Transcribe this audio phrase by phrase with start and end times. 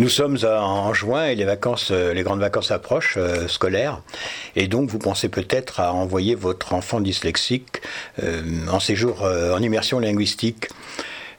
[0.00, 4.00] Nous sommes en juin et les vacances, euh, les grandes vacances approchent euh, scolaires,
[4.56, 7.82] et donc vous pensez peut-être à envoyer votre enfant dyslexique
[8.22, 8.40] euh,
[8.72, 10.68] en séjour en immersion linguistique.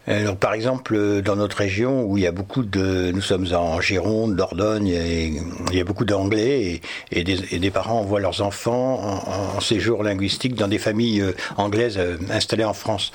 [0.05, 3.81] Alors, par exemple, dans notre région où il y a beaucoup de, nous sommes en
[3.81, 5.41] Gironde, Dordogne, et
[5.71, 6.81] il y a beaucoup d'anglais
[7.11, 11.23] et, des, parents envoient leurs enfants en, en, séjour linguistique dans des familles
[11.57, 11.99] anglaises
[12.29, 13.11] installées en France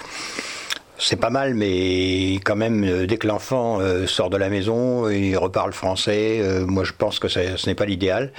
[0.98, 5.08] c'est pas mal, mais quand même, euh, dès que l'enfant euh, sort de la maison,
[5.08, 6.38] il reparle français.
[6.40, 8.32] Euh, moi, je pense que ce n'est pas l'idéal.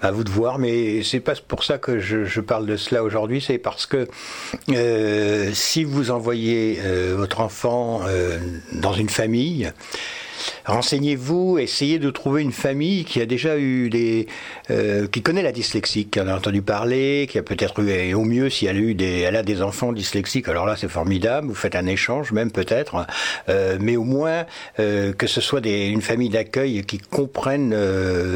[0.00, 3.02] À vous de voir, mais c'est pas pour ça que je, je parle de cela
[3.02, 3.40] aujourd'hui.
[3.40, 4.08] C'est parce que
[5.52, 6.78] si vous envoyez
[7.14, 8.02] votre enfant
[8.72, 9.72] dans une famille,
[10.66, 14.26] Renseignez-vous, essayez de trouver une famille qui a déjà eu des,
[14.70, 18.14] euh, qui connaît la dyslexie, qui en a entendu parler, qui a peut-être eu, et
[18.14, 20.48] au mieux si elle a eu des, elle a des enfants dyslexiques.
[20.48, 21.48] Alors là, c'est formidable.
[21.48, 23.06] Vous faites un échange, même peut-être,
[23.48, 24.46] euh, mais au moins
[24.80, 27.72] euh, que ce soit des, une famille d'accueil qui comprenne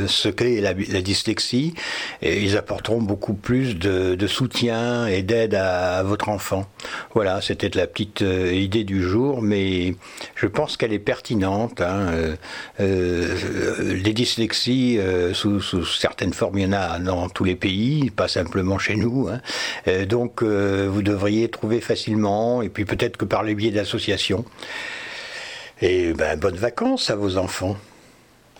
[0.06, 1.74] ce qu'est la, la, dyslexie.
[2.22, 6.66] Et ils apporteront beaucoup plus de, de soutien et d'aide à, à, votre enfant.
[7.14, 9.94] Voilà, c'était la petite idée du jour, mais
[10.34, 11.80] je pense qu'elle est pertinente.
[11.80, 12.08] Hein.
[12.12, 12.36] Euh,
[12.80, 18.10] euh, les dyslexies, euh, sous, certaines formes, il y en a dans tous les pays,
[18.10, 19.28] pas simplement chez nous.
[19.28, 19.40] Hein.
[20.06, 24.44] donc, vous devriez trouver facilement, et puis peut-être que par le biais d'associations.
[25.80, 27.76] Et ben, bonnes vacances à vos enfants.